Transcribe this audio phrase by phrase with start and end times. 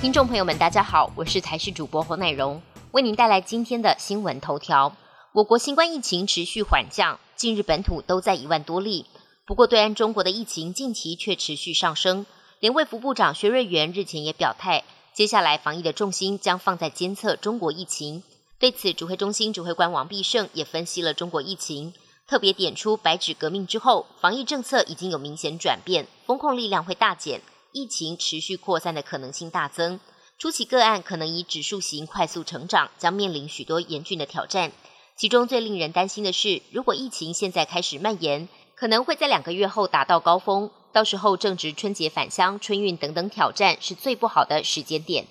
[0.00, 2.62] 听众朋友们，大家好，我是台视主播侯乃荣，
[2.92, 4.94] 为您带来今天的新闻头条。
[5.32, 9.06] 我国新冠疫情持续缓降，近日本土都在一万多例。
[9.44, 12.26] 不过，对岸中国的疫情近期却持续上升。
[12.60, 18.22] 连卫福部长薛瑞元日前也表态，接下来防疫的重心将放在监测中国疫情。
[18.60, 21.92] 对此，指挥中心指挥官王必胜也分析了中国疫情，
[22.28, 27.40] 特别点出白纸革命之后，防疫政策已经有明显转变，风控力量会大减。
[27.72, 30.00] 疫情持续扩散的可能性大增，
[30.38, 34.72] 初期个案可能以指数型快速成长，将面临许多严峻的挑战。
[35.16, 45.26] 其中最令人担心的是，如果疫情现在开始蔓延，可能会在两个月后达到高峰，到时候正值春节返乡、春运等等挑战，是最不好的时间点。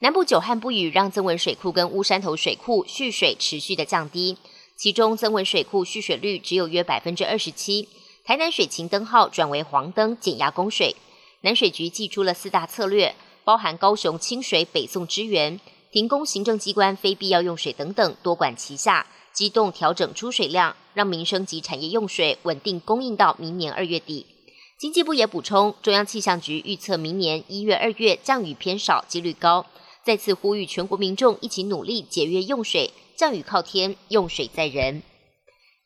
[0.00, 4.36] 南部久旱不雨，让增文水库跟乌山头水库蓄水持续的降低，
[4.76, 7.88] 其中增文水库蓄水率只有约百分之二十七，
[8.24, 10.96] 台南水情灯号转为黄灯，减压供水。
[11.42, 15.60] 南水局寄出了四大策略，包含高雄清水北送支援、
[15.92, 24.26] 停工行政机关非必要用水等等，多管齐下，机动调整出水量，让民生及产业用水稳定供应到明年二月底。
[24.78, 29.66] 经济部也补充，中央气象局预测明年一月、二月降雨偏少，几率高，
[30.04, 35.02] 再次呼吁全国民众一起努力节约用水，降雨靠天，用水在人。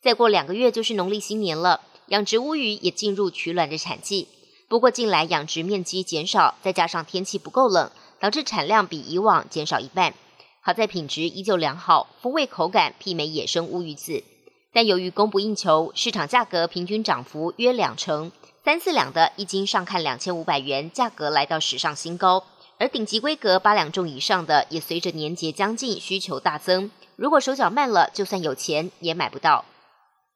[0.03, 4.29] 再过两个月就是农历新年了，养殖乌鱼也进入取卵的产季。
[4.73, 10.15] 不过近来养殖面积减少，再加上天气不够冷，导致产量比以往减少一半。
[10.63, 14.25] 好在品质依旧良好，风味口感媲美野生乌鱼子。
[14.73, 18.33] 但由于供不应求，市场价格平均涨幅约两成，
[18.65, 22.43] 三四两的一斤上看两千五百元，价格来到史上新高。
[22.79, 26.91] 而顶级规格八两重以上的，也随着年节将近，需求大增。
[27.17, 29.67] 如果手脚慢了，就算有钱也买不到。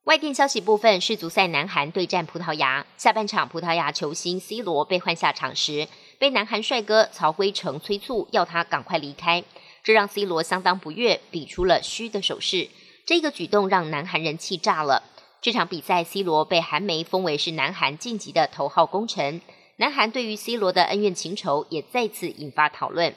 [0.06, 5.88] 外电消息部分，世足赛南韩对战葡萄牙，下半场葡萄牙球星 C 罗被换下场时，
[6.20, 9.42] 被南韩帅哥曹辉成催促要他赶快离开，
[9.82, 12.68] 这让 C 罗相当不悦，比出了嘘的手势。
[13.04, 15.02] 这个举动让南韩人气炸了。
[15.42, 19.40] 这场比赛，C 罗被韩媒封为是南韩晋级的头号功臣。
[19.78, 23.12] 南韩对于 C 罗的恩怨情仇也再次引发讨论。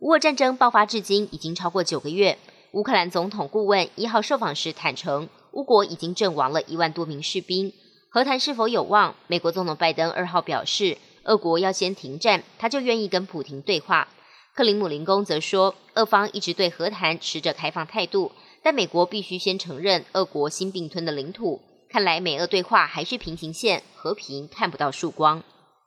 [0.00, 2.38] 乌俄战争爆发至今已经超过九个月，
[2.72, 5.28] 乌克兰总统顾问一号受访时坦诚。
[5.58, 7.72] 乌国已经阵亡了一万多名士兵，
[8.10, 9.16] 和谈是否有望？
[9.26, 14.06] 美国总统拜登二号表示，俄国要先停战，他就愿意跟普京对话。
[14.54, 18.30] 克林姆林宫则说，俄方一直对和谈持着开放态度，
[18.62, 21.60] 但美国必须先承认俄国新并吞的领土。
[21.90, 25.42] 看来美俄对话还是平行线，和平看不到曙光。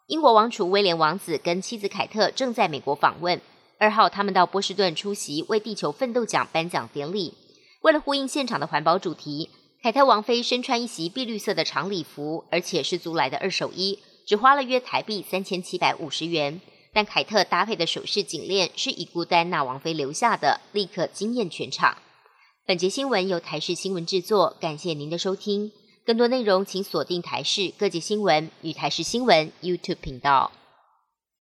[0.07, 3.39] 英国王储威廉王子跟妻子凯特正在美国访问，
[3.79, 7.35] 二号他们到波士顿出席为地球奋斗奖颁奖典礼。
[7.83, 9.49] 为了呼应现场的环保主题，
[9.83, 13.97] 凯特王妃身穿一袭碧绿色的长礼服，而且是租来的二手衣，
[14.27, 16.61] 只花了约台币三千七百五十元。
[16.93, 21.97] 但凯特搭配的首饰颈链是已故戴安娜王妃留下的，立刻惊艳全场。
[22.67, 25.71] 本节新闻由台视新闻制作，感谢您的收听。
[26.05, 30.51] 更多内容请锁定台视各界新闻与台视新闻 YouTube 频道。